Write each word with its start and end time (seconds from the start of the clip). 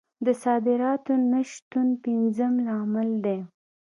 د 0.25 0.27
صادراتو 0.43 1.13
نه 1.31 1.41
شتون 1.51 1.87
پنځم 2.03 2.51
لامل 2.65 3.09
دی. 3.25 3.39